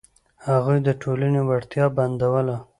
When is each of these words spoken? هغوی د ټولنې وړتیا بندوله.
هغوی 0.47 0.77
د 0.87 0.89
ټولنې 1.01 1.41
وړتیا 1.43 1.85
بندوله. 1.97 2.57